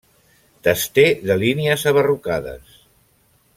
[0.67, 2.75] Tester de línies abarrocades.